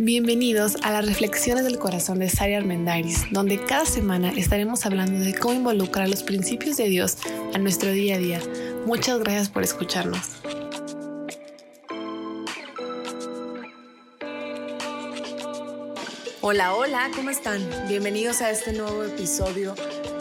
[0.00, 5.34] Bienvenidos a las Reflexiones del Corazón de Sari Armendariz, donde cada semana estaremos hablando de
[5.34, 7.16] cómo involucrar los principios de Dios
[7.52, 8.40] a nuestro día a día.
[8.86, 10.20] Muchas gracias por escucharnos.
[16.42, 17.68] Hola, hola, ¿cómo están?
[17.88, 19.74] Bienvenidos a este nuevo episodio.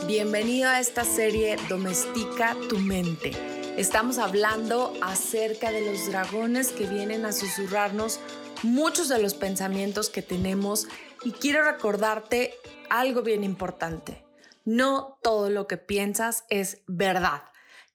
[0.08, 3.32] Bienvenido a esta serie Domestica tu mente.
[3.78, 8.20] Estamos hablando acerca de los dragones que vienen a susurrarnos
[8.64, 10.88] muchos de los pensamientos que tenemos
[11.24, 12.54] y quiero recordarte
[12.90, 14.24] algo bien importante.
[14.66, 17.44] No todo lo que piensas es verdad.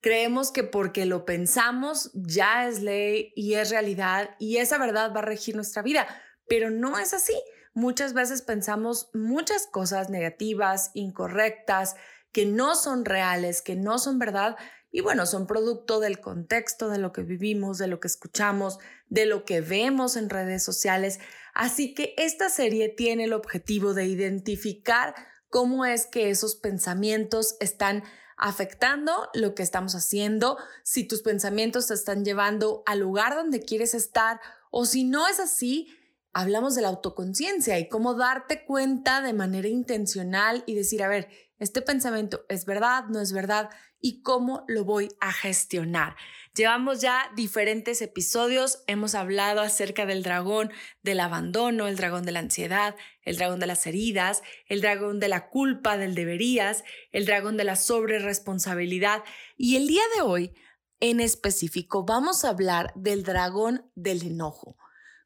[0.01, 5.21] Creemos que porque lo pensamos ya es ley y es realidad y esa verdad va
[5.21, 6.07] a regir nuestra vida,
[6.49, 7.35] pero no es así.
[7.75, 11.95] Muchas veces pensamos muchas cosas negativas, incorrectas,
[12.33, 14.57] que no son reales, que no son verdad
[14.95, 18.79] y bueno, son producto del contexto, de lo que vivimos, de lo que escuchamos,
[19.09, 21.19] de lo que vemos en redes sociales.
[21.55, 25.15] Así que esta serie tiene el objetivo de identificar
[25.49, 28.05] cómo es que esos pensamientos están
[28.37, 33.95] afectando lo que estamos haciendo, si tus pensamientos te están llevando al lugar donde quieres
[33.95, 35.95] estar o si no es así,
[36.33, 41.29] hablamos de la autoconciencia y cómo darte cuenta de manera intencional y decir, a ver,
[41.59, 46.17] este pensamiento es verdad, no es verdad y cómo lo voy a gestionar.
[46.55, 52.41] Llevamos ya diferentes episodios, hemos hablado acerca del dragón del abandono, el dragón de la
[52.41, 57.57] ansiedad, el dragón de las heridas, el dragón de la culpa, del deberías, el dragón
[57.57, 59.23] de la sobreresponsabilidad
[59.57, 60.53] y el día de hoy
[60.99, 64.77] en específico vamos a hablar del dragón del enojo.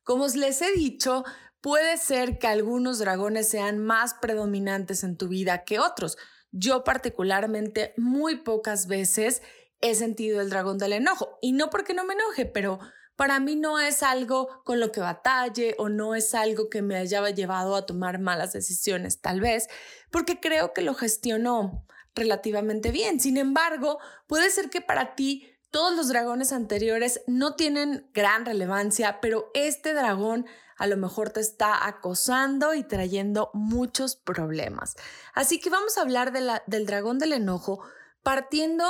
[0.07, 1.25] Como os les he dicho,
[1.67, 6.17] Puede ser que algunos dragones sean más predominantes en tu vida que otros.
[6.53, 9.43] Yo particularmente muy pocas veces
[9.81, 11.41] he sentido el dragón del enojo.
[11.43, 12.79] Y no porque no me enoje, pero
[13.17, 16.95] para mí no es algo con lo que batalle o no es algo que me
[16.95, 19.67] haya llevado a tomar malas decisiones, tal vez,
[20.13, 23.19] porque creo que lo gestionó relativamente bien.
[23.19, 23.99] Sin embargo,
[24.29, 29.93] puede ser que para ti todos los dragones anteriores no tienen gran relevancia, pero este
[29.93, 30.47] dragón
[30.79, 34.97] a lo mejor te está acosando y trayendo muchos problemas.
[35.35, 37.83] Así que vamos a hablar del dragón del enojo
[38.23, 38.87] partiendo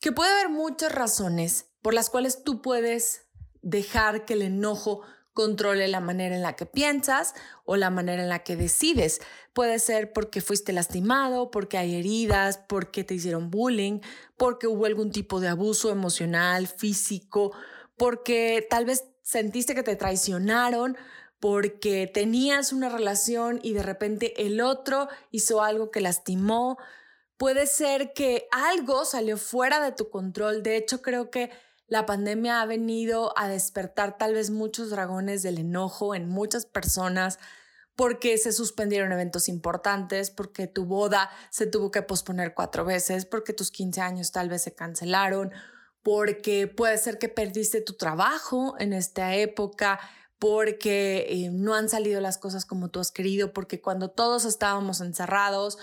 [0.00, 3.26] que puede haber muchas razones por las cuales tú puedes
[3.60, 5.02] dejar que el enojo
[5.36, 7.34] controle la manera en la que piensas
[7.66, 9.20] o la manera en la que decides.
[9.52, 14.00] Puede ser porque fuiste lastimado, porque hay heridas, porque te hicieron bullying,
[14.38, 17.52] porque hubo algún tipo de abuso emocional, físico,
[17.98, 20.96] porque tal vez sentiste que te traicionaron
[21.38, 26.78] porque tenías una relación y de repente el otro hizo algo que lastimó.
[27.36, 30.62] Puede ser que algo salió fuera de tu control.
[30.62, 31.50] De hecho, creo que
[31.86, 37.38] la pandemia ha venido a despertar tal vez muchos dragones del enojo en muchas personas
[37.94, 43.54] porque se suspendieron eventos importantes, porque tu boda se tuvo que posponer cuatro veces, porque
[43.54, 45.52] tus 15 años tal vez se cancelaron
[46.06, 49.98] porque puede ser que perdiste tu trabajo en esta época,
[50.38, 55.00] porque eh, no han salido las cosas como tú has querido, porque cuando todos estábamos
[55.00, 55.78] encerrados,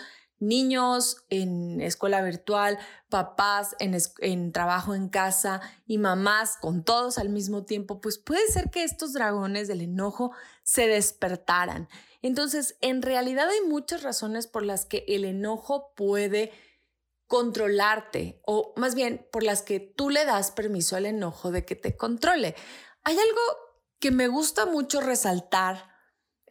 [0.47, 2.77] niños en escuela virtual,
[3.09, 8.47] papás en, en, trabajo en casa y mamás con todos al mismo tiempo, pues puede
[8.47, 10.31] ser que estos dragones del enojo
[10.63, 11.87] se despertaran.
[12.21, 16.51] Entonces, en realidad hay muchas razones por las que el enojo puede
[17.27, 21.75] controlarte o más bien por las que tú le das permiso al enojo de que
[21.75, 22.55] te controle.
[23.03, 23.41] Hay algo
[23.99, 25.92] que me gusta mucho resaltar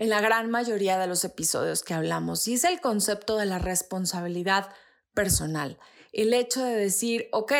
[0.03, 3.61] en la gran mayoría de los episodios que hablamos y es el concepto de la
[3.61, 4.69] responsabilidad
[5.15, 5.79] personal.
[6.13, 7.53] El hecho de decir, ok,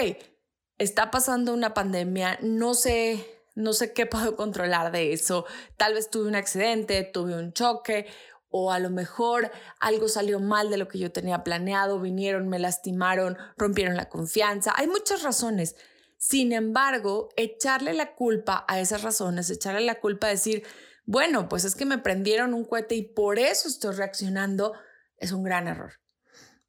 [0.77, 5.47] está pasando una pandemia, no sé, no sé qué puedo controlar de eso.
[5.77, 8.07] Tal vez tuve un accidente, tuve un choque
[8.49, 12.59] o a lo mejor algo salió mal de lo que yo tenía planeado, vinieron, me
[12.59, 14.75] lastimaron, rompieron la confianza.
[14.75, 15.77] Hay muchas razones.
[16.19, 20.65] Sin embargo, echarle la culpa a esas razones, echarle la culpa a decir,
[21.05, 24.75] bueno, pues es que me prendieron un cohete y por eso estoy reaccionando,
[25.17, 25.95] es un gran error.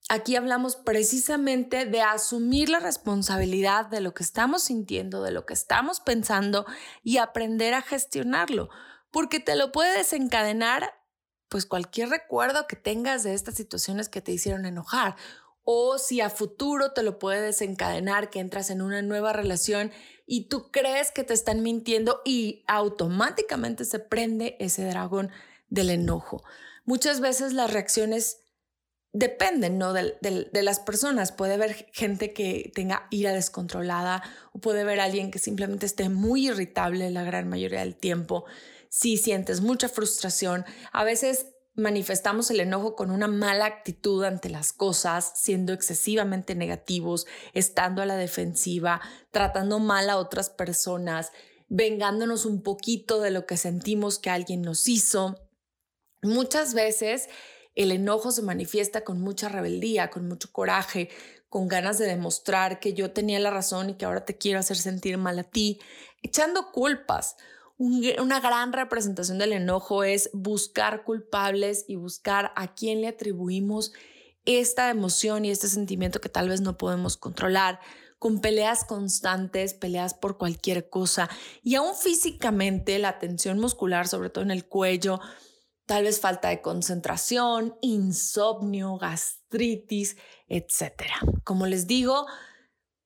[0.09, 5.53] Aquí hablamos precisamente de asumir la responsabilidad de lo que estamos sintiendo, de lo que
[5.53, 6.65] estamos pensando
[7.03, 8.69] y aprender a gestionarlo,
[9.11, 10.93] porque te lo puede desencadenar
[11.47, 15.15] pues cualquier recuerdo que tengas de estas situaciones que te hicieron enojar
[15.63, 19.91] o si a futuro te lo puede desencadenar que entras en una nueva relación
[20.25, 25.31] y tú crees que te están mintiendo y automáticamente se prende ese dragón
[25.69, 26.43] del enojo.
[26.85, 28.39] Muchas veces las reacciones
[29.13, 29.93] depende, ¿no?
[29.93, 31.31] De, de, las personas.
[31.31, 34.23] Puede haber gente que tenga ira descontrolada
[34.53, 38.45] o puede haber alguien que simplemente esté muy irritable la gran mayoría del tiempo.
[38.89, 44.73] Si sientes mucha frustración, a veces manifestamos el enojo con una mala actitud ante las
[44.73, 51.31] cosas, siendo excesivamente negativos, estando a la defensiva, tratando mal a otras personas,
[51.69, 55.49] vengándonos un poquito de lo que sentimos que alguien nos hizo.
[56.21, 57.27] Muchas veces
[57.75, 61.09] el enojo se manifiesta con mucha rebeldía, con mucho coraje,
[61.49, 64.77] con ganas de demostrar que yo tenía la razón y que ahora te quiero hacer
[64.77, 65.79] sentir mal a ti,
[66.21, 67.35] echando culpas.
[68.19, 73.91] Una gran representación del enojo es buscar culpables y buscar a quién le atribuimos
[74.45, 77.79] esta emoción y este sentimiento que tal vez no podemos controlar,
[78.19, 81.29] con peleas constantes, peleas por cualquier cosa
[81.61, 85.19] y aún físicamente la tensión muscular, sobre todo en el cuello,
[85.85, 90.15] tal vez falta de concentración, insomnio, gastritis,
[90.47, 91.03] etc.
[91.43, 92.25] Como les digo,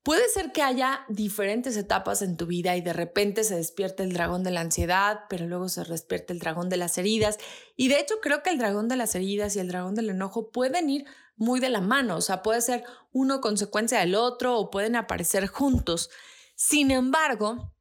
[0.08, 4.14] puede ser que haya diferentes etapas en tu vida y de repente se despierte el
[4.14, 7.38] dragón de la ansiedad, pero luego se despierte el dragón de las heridas.
[7.76, 10.50] Y de hecho creo que el dragón de las heridas y el dragón del enojo
[10.50, 11.06] pueden ir
[11.36, 15.46] muy de la mano, o sea, puede ser uno consecuencia del otro o pueden aparecer
[15.48, 16.10] juntos.
[16.56, 17.74] Sin embargo,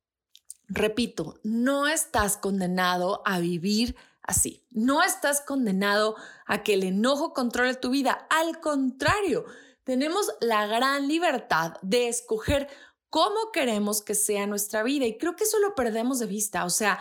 [0.67, 4.67] repito, no estás condenado a vivir así.
[4.73, 8.26] No estás condenado a que el enojo controle tu vida.
[8.31, 9.44] Al contrario,
[9.86, 12.68] tenemos la gran libertad de escoger
[13.08, 15.06] cómo queremos que sea nuestra vida.
[15.06, 16.64] Y creo que eso lo perdemos de vista.
[16.64, 16.98] O sea,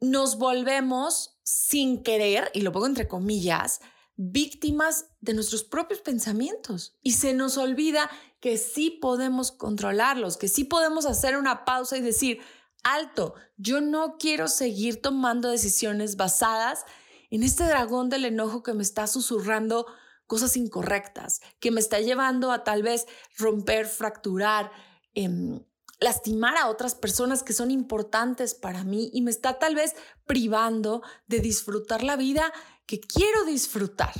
[0.00, 3.80] nos volvemos sin querer, y lo pongo entre comillas,
[4.16, 6.96] víctimas de nuestros propios pensamientos.
[7.02, 8.10] Y se nos olvida
[8.40, 12.40] que sí podemos controlarlos, que sí podemos hacer una pausa y decir,
[12.82, 16.86] alto, yo no quiero seguir tomando decisiones basadas
[17.28, 19.86] en este dragón del enojo que me está susurrando
[20.32, 23.06] cosas incorrectas, que me está llevando a tal vez
[23.36, 24.72] romper, fracturar,
[25.12, 25.62] em,
[26.00, 29.94] lastimar a otras personas que son importantes para mí y me está tal vez
[30.24, 32.50] privando de disfrutar la vida
[32.86, 34.14] que quiero disfrutar.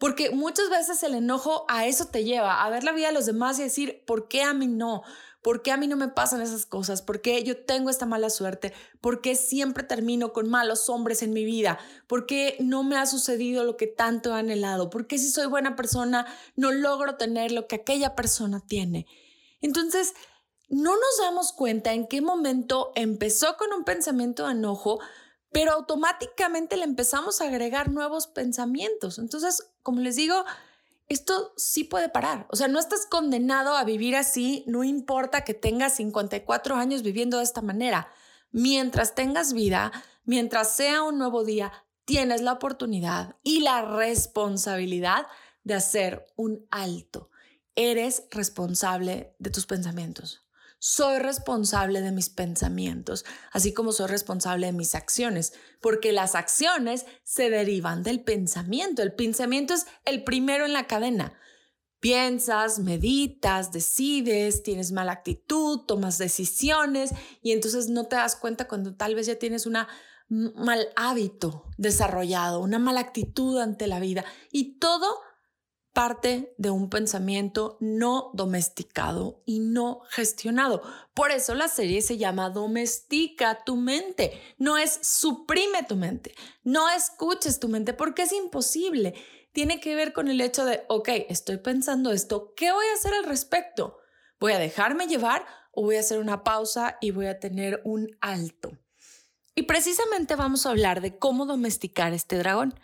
[0.00, 3.26] Porque muchas veces el enojo a eso te lleva, a ver la vida de los
[3.26, 5.02] demás y decir, ¿por qué a mí no?
[5.44, 7.02] ¿Por qué a mí no me pasan esas cosas?
[7.02, 8.72] ¿Por qué yo tengo esta mala suerte?
[9.02, 11.78] ¿Por qué siempre termino con malos hombres en mi vida?
[12.06, 14.88] ¿Por qué no me ha sucedido lo que tanto he anhelado?
[14.88, 16.24] ¿Por qué si soy buena persona
[16.56, 19.06] no logro tener lo que aquella persona tiene?
[19.60, 20.14] Entonces,
[20.70, 24.98] no nos damos cuenta en qué momento empezó con un pensamiento de enojo,
[25.52, 29.18] pero automáticamente le empezamos a agregar nuevos pensamientos.
[29.18, 30.42] Entonces, como les digo,
[31.08, 32.46] esto sí puede parar.
[32.50, 37.38] O sea, no estás condenado a vivir así, no importa que tengas 54 años viviendo
[37.38, 38.08] de esta manera.
[38.50, 39.92] Mientras tengas vida,
[40.24, 41.72] mientras sea un nuevo día,
[42.04, 45.26] tienes la oportunidad y la responsabilidad
[45.64, 47.30] de hacer un alto.
[47.74, 50.43] Eres responsable de tus pensamientos
[50.86, 57.06] soy responsable de mis pensamientos, así como soy responsable de mis acciones, porque las acciones
[57.22, 59.00] se derivan del pensamiento.
[59.00, 61.38] El pensamiento es el primero en la cadena.
[62.00, 68.94] Piensas, meditas, decides, tienes mala actitud, tomas decisiones y entonces no te das cuenta cuando
[68.94, 69.78] tal vez ya tienes un
[70.28, 75.22] mal hábito desarrollado, una mala actitud ante la vida y todo
[75.94, 80.82] parte de un pensamiento no domesticado y no gestionado.
[81.14, 84.42] Por eso la serie se llama Domestica tu mente.
[84.58, 86.34] No es suprime tu mente,
[86.64, 89.14] no escuches tu mente porque es imposible.
[89.52, 93.14] Tiene que ver con el hecho de, ok, estoy pensando esto, ¿qué voy a hacer
[93.14, 93.96] al respecto?
[94.40, 98.10] ¿Voy a dejarme llevar o voy a hacer una pausa y voy a tener un
[98.20, 98.72] alto?
[99.54, 102.74] Y precisamente vamos a hablar de cómo domesticar este dragón.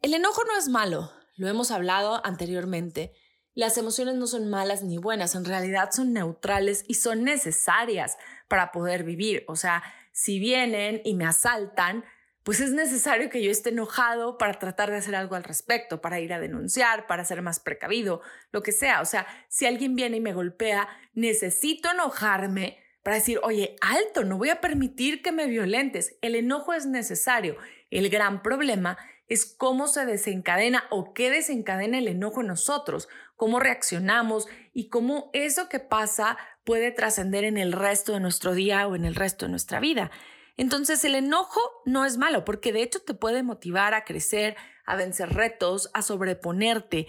[0.00, 3.12] El enojo no es malo, lo hemos hablado anteriormente,
[3.54, 8.70] las emociones no son malas ni buenas, en realidad son neutrales y son necesarias para
[8.70, 9.44] poder vivir.
[9.48, 12.04] O sea, si vienen y me asaltan,
[12.42, 16.20] pues es necesario que yo esté enojado para tratar de hacer algo al respecto, para
[16.20, 18.20] ir a denunciar, para ser más precavido,
[18.52, 19.00] lo que sea.
[19.00, 24.36] O sea, si alguien viene y me golpea, necesito enojarme para decir, oye, alto, no
[24.36, 26.18] voy a permitir que me violentes.
[26.20, 27.56] El enojo es necesario.
[27.90, 28.98] El gran problema
[29.28, 35.30] es cómo se desencadena o qué desencadena el enojo en nosotros, cómo reaccionamos y cómo
[35.32, 39.46] eso que pasa puede trascender en el resto de nuestro día o en el resto
[39.46, 40.10] de nuestra vida.
[40.56, 44.56] Entonces el enojo no es malo porque de hecho te puede motivar a crecer,
[44.86, 47.08] a vencer retos, a sobreponerte.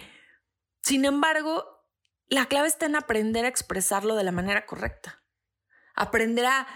[0.81, 1.65] Sin embargo,
[2.27, 5.23] la clave está en aprender a expresarlo de la manera correcta.
[5.95, 6.67] Aprender a,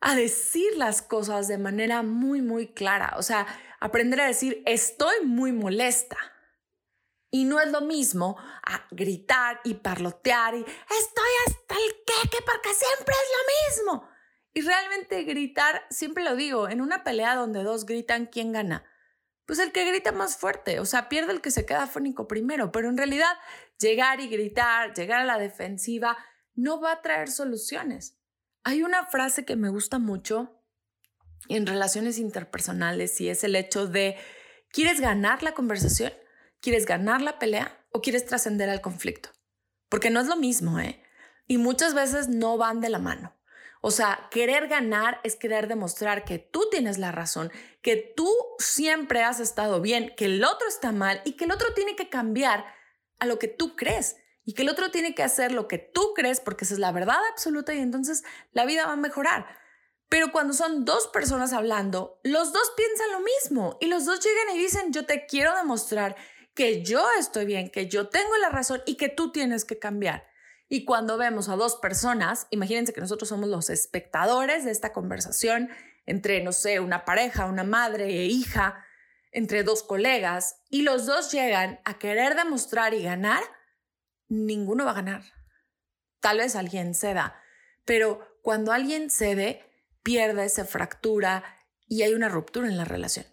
[0.00, 3.14] a decir las cosas de manera muy, muy clara.
[3.18, 3.46] O sea,
[3.80, 6.16] aprender a decir, estoy muy molesta.
[7.32, 12.74] Y no es lo mismo a gritar y parlotear y estoy hasta el queque porque
[12.74, 14.08] siempre es lo mismo.
[14.52, 18.84] Y realmente gritar, siempre lo digo, en una pelea donde dos gritan, ¿quién gana?
[19.46, 22.72] Pues el que grita más fuerte, o sea, pierde el que se queda fónico primero,
[22.72, 23.32] pero en realidad
[23.78, 26.18] llegar y gritar, llegar a la defensiva,
[26.54, 28.19] no va a traer soluciones.
[28.70, 30.62] Hay una frase que me gusta mucho
[31.48, 34.16] en relaciones interpersonales y es el hecho de,
[34.70, 36.12] ¿quieres ganar la conversación?
[36.60, 39.30] ¿Quieres ganar la pelea o quieres trascender al conflicto?
[39.88, 41.02] Porque no es lo mismo, ¿eh?
[41.48, 43.36] Y muchas veces no van de la mano.
[43.80, 47.50] O sea, querer ganar es querer demostrar que tú tienes la razón,
[47.82, 51.74] que tú siempre has estado bien, que el otro está mal y que el otro
[51.74, 52.64] tiene que cambiar
[53.18, 56.12] a lo que tú crees y que el otro tiene que hacer lo que tú
[56.14, 59.46] crees porque esa es la verdad absoluta y entonces la vida va a mejorar.
[60.08, 64.56] Pero cuando son dos personas hablando, los dos piensan lo mismo y los dos llegan
[64.56, 66.16] y dicen, yo te quiero demostrar
[66.54, 70.26] que yo estoy bien, que yo tengo la razón y que tú tienes que cambiar.
[70.68, 75.70] Y cuando vemos a dos personas, imagínense que nosotros somos los espectadores de esta conversación
[76.06, 78.84] entre, no sé, una pareja, una madre e hija,
[79.32, 83.42] entre dos colegas, y los dos llegan a querer demostrar y ganar,
[84.30, 85.22] ninguno va a ganar.
[86.20, 87.42] Tal vez alguien ceda,
[87.84, 89.62] pero cuando alguien cede,
[90.02, 91.44] pierde, se fractura
[91.86, 93.26] y hay una ruptura en la relación.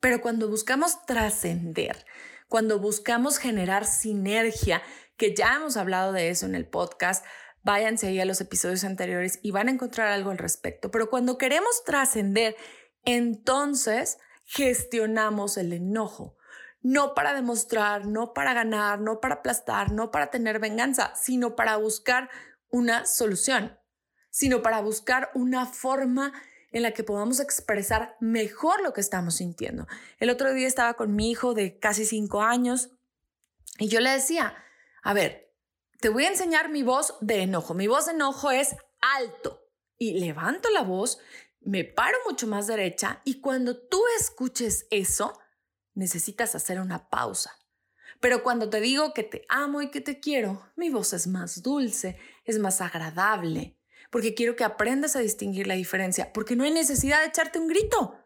[0.00, 2.04] Pero cuando buscamos trascender,
[2.48, 4.82] cuando buscamos generar sinergia,
[5.16, 7.24] que ya hemos hablado de eso en el podcast,
[7.62, 10.90] váyanse ahí a los episodios anteriores y van a encontrar algo al respecto.
[10.90, 12.56] Pero cuando queremos trascender,
[13.04, 16.36] entonces gestionamos el enojo.
[16.82, 21.76] No para demostrar, no para ganar, no para aplastar, no para tener venganza, sino para
[21.76, 22.30] buscar
[22.68, 23.78] una solución,
[24.30, 26.32] sino para buscar una forma
[26.72, 29.86] en la que podamos expresar mejor lo que estamos sintiendo.
[30.18, 32.90] El otro día estaba con mi hijo de casi cinco años
[33.78, 34.54] y yo le decía,
[35.02, 35.52] a ver,
[36.00, 37.74] te voy a enseñar mi voz de enojo.
[37.74, 39.66] Mi voz de enojo es alto
[39.98, 41.18] y levanto la voz,
[41.60, 45.38] me paro mucho más derecha y cuando tú escuches eso,
[45.94, 47.56] necesitas hacer una pausa.
[48.20, 51.62] Pero cuando te digo que te amo y que te quiero, mi voz es más
[51.62, 53.76] dulce, es más agradable
[54.10, 57.68] porque quiero que aprendas a distinguir la diferencia, porque no hay necesidad de echarte un
[57.68, 58.18] grito.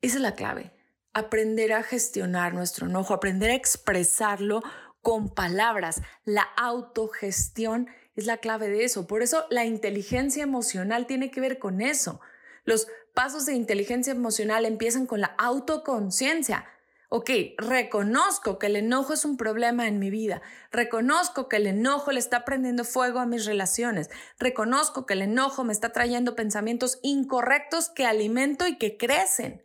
[0.00, 0.72] Esa es la clave,
[1.12, 4.62] aprender a gestionar nuestro enojo, aprender a expresarlo
[5.02, 6.02] con palabras.
[6.24, 9.06] La autogestión es la clave de eso.
[9.06, 12.20] Por eso la inteligencia emocional tiene que ver con eso.
[12.64, 12.86] Los
[13.16, 16.66] pasos de inteligencia emocional empiezan con la autoconciencia.
[17.08, 22.12] Ok, reconozco que el enojo es un problema en mi vida, reconozco que el enojo
[22.12, 26.98] le está prendiendo fuego a mis relaciones, reconozco que el enojo me está trayendo pensamientos
[27.02, 29.62] incorrectos que alimento y que crecen.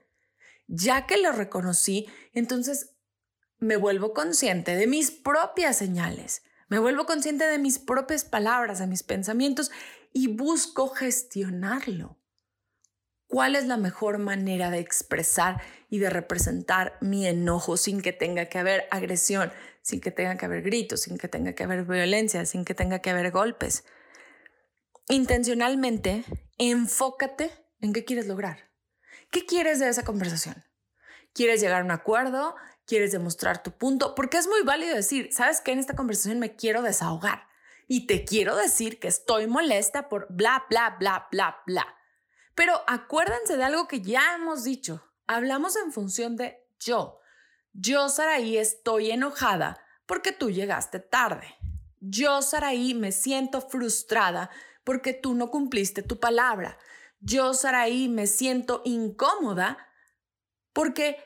[0.68, 2.92] Ya que lo reconocí, entonces
[3.58, 8.88] me vuelvo consciente de mis propias señales, me vuelvo consciente de mis propias palabras, de
[8.88, 9.72] mis pensamientos
[10.14, 12.21] y busco gestionarlo
[13.32, 18.48] cuál es la mejor manera de expresar y de representar mi enojo sin que tenga
[18.48, 22.46] que haber agresión, sin que tenga que haber gritos, sin que tenga que haber violencia,
[22.46, 23.86] sin que tenga que haber golpes.
[25.08, 26.26] Intencionalmente,
[26.58, 28.70] enfócate en qué quieres lograr.
[29.32, 30.66] ¿Qué quieres de esa conversación?
[31.34, 32.58] ¿Quieres llegar a un acuerdo?
[32.86, 34.14] ¿Quieres demostrar tu punto?
[34.14, 35.72] Porque es muy válido decir, ¿sabes qué?
[35.72, 37.48] En esta conversación me quiero desahogar
[37.88, 42.01] y te quiero decir que estoy molesta por bla, bla, bla, bla, bla.
[42.56, 45.04] Pero acuérdense de algo que ya hemos dicho.
[45.28, 47.20] Hablamos en función de yo.
[47.74, 51.56] Yo, Saraí, estoy enojada porque tú llegaste tarde.
[52.00, 54.50] Yo, Saraí, me siento frustrada
[54.84, 56.78] porque tú no cumpliste tu palabra.
[57.20, 59.78] Yo, Saraí, me siento incómoda
[60.74, 61.18] porque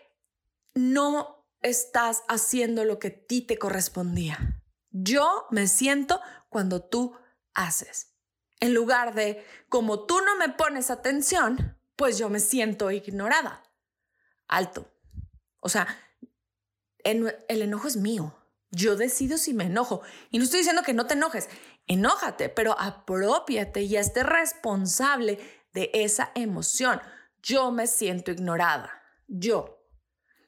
[0.74, 4.62] no estás haciendo lo que a ti te correspondía.
[4.92, 7.18] Yo me siento cuando tú
[7.54, 8.15] haces
[8.60, 13.64] en lugar de, como tú no me pones atención, pues yo me siento ignorada.
[14.48, 14.92] Alto.
[15.60, 15.88] O sea,
[17.04, 18.36] el enojo es mío.
[18.72, 20.02] Yo decido si me enojo.
[20.32, 21.50] Y no estoy diciendo que no te enojes.
[21.88, 25.40] Enójate, pero apropiate y esté responsable
[25.74, 27.02] de esa emoción.
[27.42, 29.02] Yo me siento ignorada.
[29.28, 29.82] Yo.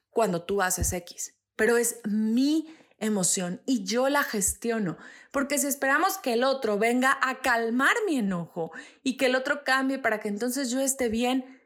[0.09, 1.35] Cuando tú haces X.
[1.55, 4.97] Pero es mi emoción y yo la gestiono.
[5.31, 8.71] Porque si esperamos que el otro venga a calmar mi enojo
[9.03, 11.61] y que el otro cambie para que entonces yo esté bien,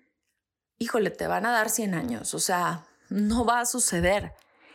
[0.78, 2.34] híjole, te van a dar 100 años.
[2.34, 4.34] O sea, no va a suceder.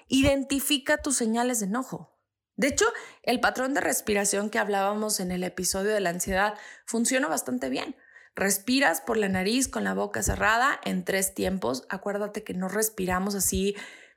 [0.09, 2.13] Identifica tus señales de enojo.
[2.57, 2.87] De hecho,
[3.23, 6.55] el patrón de respiración que hablábamos en el episodio de la ansiedad
[6.87, 7.97] funciona bastante bien.
[8.35, 11.85] Respiras por la nariz con la boca cerrada en tres tiempos.
[11.89, 13.75] Acuérdate que no respiramos así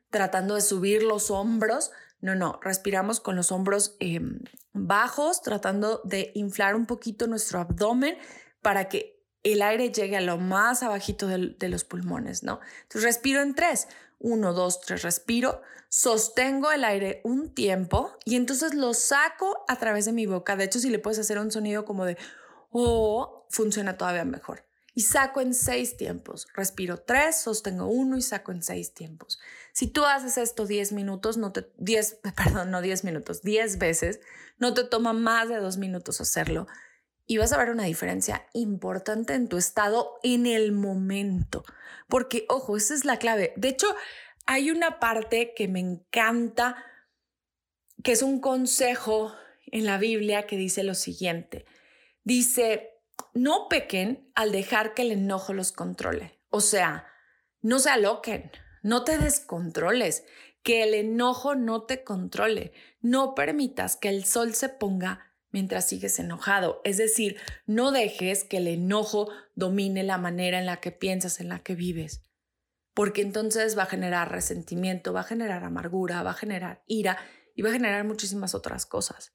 [0.09, 1.91] tratando de subir los hombros.
[2.21, 4.39] No, no, respiramos con los hombros em,
[4.73, 8.17] bajos, tratando de inflar un poquito nuestro abdomen
[8.61, 12.59] para que el aire llegue a lo más abajito de, de los pulmones, ¿no?
[12.83, 13.87] Entonces respiro en tres.
[14.19, 15.61] Uno, dos, tres, respiro.
[15.87, 20.55] Sostengo el aire un tiempo y entonces lo saco a través de mi boca.
[20.55, 22.17] De hecho, si le puedes hacer un sonido como de
[22.71, 26.47] oh, funciona todavía mejor y saco en seis tiempos.
[26.53, 29.39] Respiro tres, sostengo uno y saco en seis tiempos.
[29.73, 34.19] Si tú haces esto 10 minutos, no te, 10, perdón, no 10 minutos, 10 veces,
[34.57, 36.67] no te toma más de dos minutos hacerlo
[37.29, 41.63] y vas a ver una diferencia importante en tu estado en el momento.
[42.07, 43.53] Porque, ojo, esa es la clave.
[43.55, 43.85] De hecho,
[44.47, 46.83] hay una parte que me encanta,
[48.03, 49.31] que es un consejo
[49.67, 51.65] en la Biblia que dice lo siguiente.
[52.23, 52.99] Dice,
[53.35, 56.39] no pequen al dejar que el enojo los controle.
[56.49, 57.05] O sea,
[57.61, 58.49] no se aloquen,
[58.83, 60.23] no te descontroles,
[60.63, 62.73] que el enojo no te controle.
[63.01, 66.81] No permitas que el sol se ponga mientras sigues enojado.
[66.83, 71.49] Es decir, no dejes que el enojo domine la manera en la que piensas, en
[71.49, 72.23] la que vives.
[72.93, 77.17] Porque entonces va a generar resentimiento, va a generar amargura, va a generar ira
[77.55, 79.31] y va a generar muchísimas otras cosas.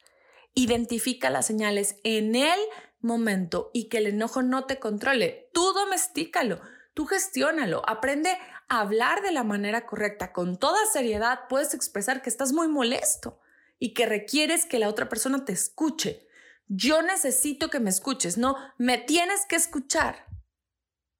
[0.55, 2.59] Identifica las señales en el
[3.01, 5.51] momento y que el enojo no te controle.
[5.53, 6.61] Tú domestícalo,
[6.95, 8.37] tú gestiónalo, aprende
[8.69, 10.33] hablar de la manera correcta.
[10.33, 13.41] Con toda seriedad puedes expresar que estás muy molesto
[13.79, 16.27] y que requieres que la otra persona te escuche.
[16.67, 20.27] Yo necesito que me escuches, no, me tienes que escuchar.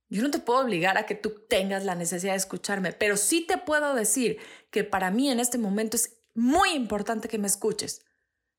[0.09, 3.47] Yo no te puedo obligar a que tú tengas la necesidad de escucharme, pero sí
[3.47, 4.39] te puedo decir
[4.71, 8.05] que para mí en este momento es muy importante que me escuches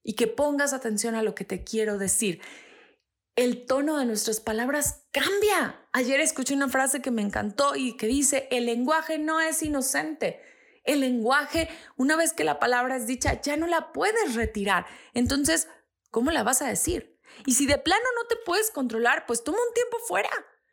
[0.03, 2.41] y que pongas atención a lo que te quiero decir.
[3.35, 5.85] El tono de nuestras palabras cambia.
[5.91, 10.41] Ayer escuché una frase que me encantó y que dice, el lenguaje no es inocente.
[10.85, 14.85] El lenguaje, una vez que la palabra es dicha, ya no la puedes retirar.
[15.13, 15.67] Entonces,
[16.11, 17.19] ¿cómo la vas a decir?
[17.45, 20.29] Y si de plano no te puedes controlar, pues toma un tiempo fuera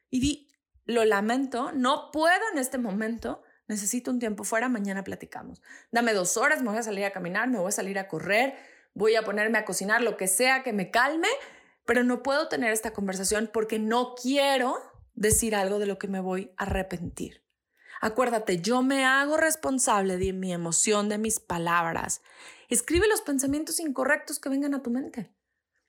[0.08, 0.48] y di,
[0.84, 5.60] lo lamento, no puedo en este momento, necesito un tiempo fuera, mañana platicamos.
[5.90, 8.54] Dame dos horas, me voy a salir a caminar, me voy a salir a correr,
[8.94, 11.28] voy a ponerme a cocinar, lo que sea que me calme,
[11.84, 14.76] pero no puedo tener esta conversación porque no quiero
[15.14, 17.42] decir algo de lo que me voy a arrepentir.
[18.00, 22.20] Acuérdate, yo me hago responsable de mi emoción, de mis palabras.
[22.68, 25.32] Escribe los pensamientos incorrectos que vengan a tu mente.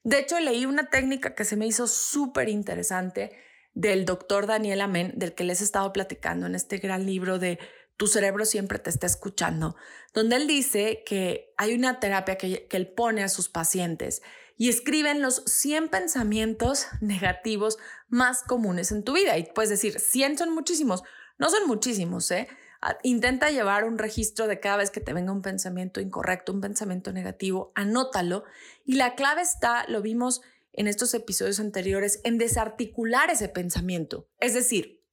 [0.04, 3.32] De hecho, leí una técnica que se me hizo súper interesante
[3.74, 7.58] del doctor Daniel Amén, del que les he estado platicando en este gran libro de
[7.98, 9.76] tu cerebro siempre te está escuchando,
[10.14, 14.22] donde él dice que hay una terapia que, él pone a sus pacientes
[14.64, 19.38] y escriben los 100 pensamientos negativos más comunes en tu vida.
[19.38, 21.04] Y puedes decir, 100 son muchísimos.
[21.38, 22.48] No son muchísimos, ¿eh?
[22.82, 26.62] Ah, intenta llevar un registro de cada vez que te venga un pensamiento incorrecto, un
[26.62, 28.46] pensamiento negativo, anótalo.
[28.86, 34.30] Y la clave está, lo vimos en estos episodios anteriores, en desarticular ese pensamiento.
[34.40, 35.04] Es decir,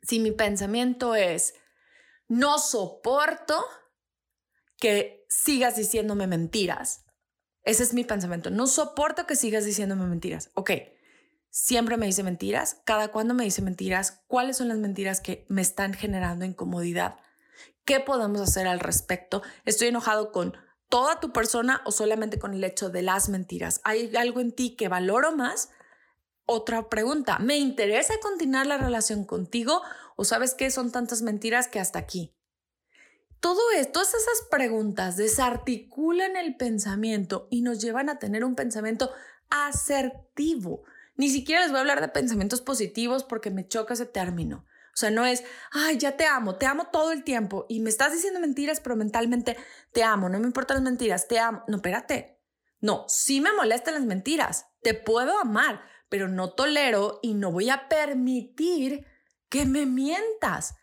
[0.00, 1.52] si mi pensamiento es,
[2.28, 3.62] no soporto
[4.78, 7.04] que sigas diciéndome mentiras.
[7.64, 8.50] Ese es mi pensamiento.
[8.50, 10.50] No soporto que sigas diciéndome mentiras.
[10.54, 10.70] Ok,
[11.50, 12.80] siempre me dice mentiras.
[12.84, 17.16] Cada cuando me dice mentiras, ¿cuáles son las mentiras que me están generando incomodidad?
[17.84, 19.42] ¿Qué podemos hacer al respecto?
[19.64, 20.56] ¿Estoy enojado con
[20.88, 23.80] toda tu persona o solamente con el hecho de las mentiras?
[23.84, 25.70] ¿Hay algo en ti que valoro más?
[26.46, 29.82] Otra pregunta, ¿me interesa continuar la relación contigo
[30.20, 32.36] o sabes que son tantas mentiras que hasta aquí.
[33.40, 39.10] Todo esto, todas esas preguntas desarticulan el pensamiento y nos llevan a tener un pensamiento
[39.48, 40.82] asertivo.
[41.16, 44.66] Ni siquiera les voy a hablar de pensamientos positivos porque me choca ese término.
[44.92, 47.88] O sea, no es, ay, ya te amo, te amo todo el tiempo y me
[47.88, 49.56] estás diciendo mentiras, pero mentalmente
[49.92, 51.62] te amo, no me importan las mentiras, te amo.
[51.68, 52.38] No, espérate.
[52.80, 57.70] No, sí me molestan las mentiras, te puedo amar, pero no tolero y no voy
[57.70, 59.06] a permitir
[59.48, 60.74] que me mientas.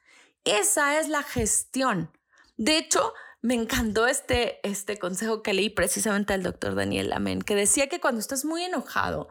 [0.43, 2.16] Esa es la gestión.
[2.57, 7.55] De hecho, me encantó este, este consejo que leí precisamente al doctor Daniel Amén, que
[7.55, 9.29] decía que cuando estás muy enojado,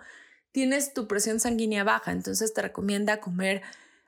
[0.52, 3.62] tienes tu presión sanguínea baja, entonces te recomienda comer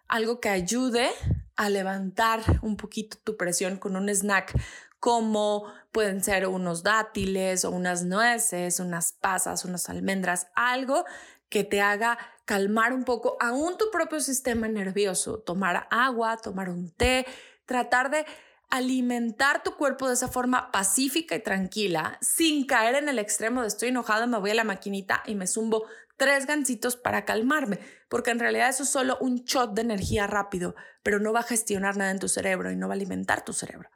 [0.07, 1.11] algo que ayude
[1.57, 4.54] a levantar un poquito tu presión con un snack
[5.00, 11.04] como pueden ser unos dátiles o unas nueces, unas pasas, unas almendras, algo
[11.48, 16.90] que te haga calmar un poco aún tu propio sistema nervioso, tomar agua, tomar un
[16.90, 17.26] té,
[17.66, 18.24] tratar de
[18.70, 23.68] alimentar tu cuerpo de esa forma pacífica y tranquila, sin caer en el extremo de
[23.68, 27.78] estoy enojado, me voy a la maquinita y me zumbo tres gancitos para calmarme,
[28.09, 31.44] porque en realidad eso es solo un shot de energía rápido, pero no va a
[31.44, 33.88] gestionar nada en tu cerebro y no va a alimentar tu cerebro.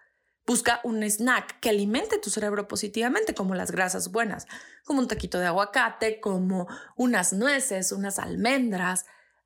[0.46, 4.46] Busca un snack que alimente tu cerebro positivamente, como las grasas buenas,
[4.84, 9.04] como un taquito de aguacate, como unas nueces, unas almendras,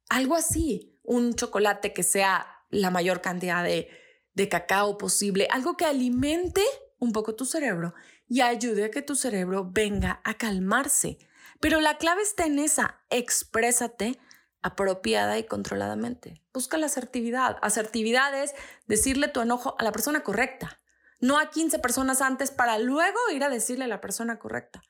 [0.09, 3.89] algo así, un chocolate que sea la mayor cantidad de,
[4.37, 6.63] de cacao posible, algo que alimente
[7.01, 7.95] un poco tu cerebro
[8.29, 11.19] y ayude a que tu cerebro venga a calmarse.
[11.59, 14.21] Pero la clave está en esa, exprésate
[14.63, 16.41] apropiada y controladamente.
[16.55, 17.57] Busca la asertividad.
[17.63, 18.55] Asertividad es
[18.87, 20.81] decirle tu enojo a la persona correcta
[21.21, 24.83] no a 15 personas antes para luego ir a decirle a la persona correcta.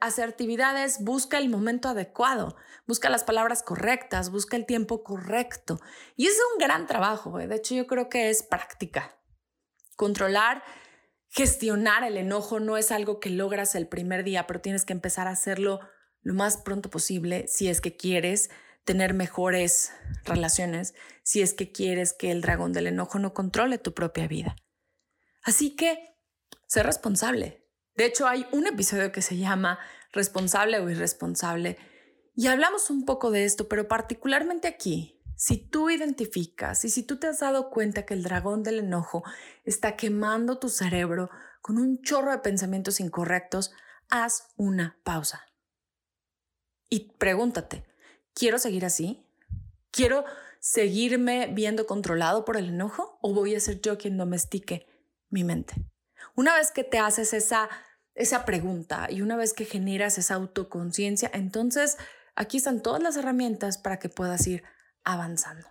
[0.00, 5.80] Asertividades busca el momento adecuado, busca las palabras correctas, busca el tiempo correcto.
[6.16, 9.16] Y es un gran trabajo, de hecho yo creo que es práctica.
[9.96, 10.62] Controlar,
[11.28, 15.28] gestionar el enojo no es algo que logras el primer día, pero tienes que empezar
[15.28, 15.80] a hacerlo
[16.22, 18.50] lo más pronto posible si es que quieres
[18.84, 19.92] tener mejores
[20.24, 24.56] relaciones, si es que quieres que el dragón del enojo no controle tu propia vida.
[25.42, 26.16] Así que,
[26.66, 27.59] sé responsable.
[28.00, 29.78] De hecho, hay un episodio que se llama
[30.14, 31.76] Responsable o Irresponsable
[32.34, 37.18] y hablamos un poco de esto, pero particularmente aquí, si tú identificas y si tú
[37.18, 39.22] te has dado cuenta que el dragón del enojo
[39.64, 41.28] está quemando tu cerebro
[41.60, 43.70] con un chorro de pensamientos incorrectos,
[44.08, 45.44] haz una pausa.
[46.88, 47.84] Y pregúntate,
[48.32, 49.26] ¿quiero seguir así?
[49.90, 50.24] ¿Quiero
[50.58, 54.86] seguirme viendo controlado por el enojo o voy a ser yo quien domestique
[55.28, 55.74] mi mente.
[56.34, 57.68] Una vez que te haces esa,
[58.14, 61.96] esa pregunta y una vez que generas esa autoconciencia, entonces
[62.36, 64.62] aquí están todas las herramientas para que puedas ir
[65.04, 65.66] avanzando.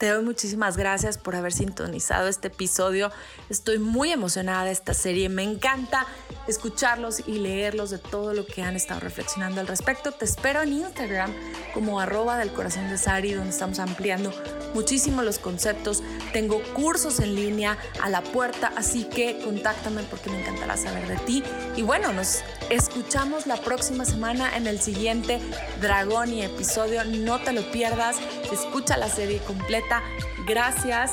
[0.00, 3.12] Te doy muchísimas gracias por haber sintonizado este episodio.
[3.50, 5.28] Estoy muy emocionada de esta serie.
[5.28, 6.06] Me encanta
[6.48, 10.12] escucharlos y leerlos de todo lo que han estado reflexionando al respecto.
[10.12, 11.34] Te espero en Instagram
[11.74, 14.32] como arroba del corazón de Sari, donde estamos ampliando
[14.74, 16.02] muchísimo los conceptos.
[16.32, 21.16] Tengo cursos en línea a la puerta, así que contáctame porque me encantará saber de
[21.18, 21.42] ti.
[21.76, 25.40] Y bueno, nos escuchamos la próxima semana en el siguiente
[25.80, 27.04] Dragón y episodio.
[27.04, 28.16] No te lo pierdas.
[28.52, 30.02] Escucha la serie completa
[30.46, 31.12] Gracias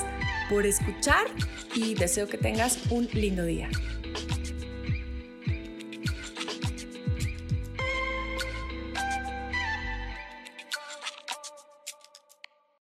[0.50, 1.26] por escuchar
[1.76, 3.70] y deseo que tengas un lindo día.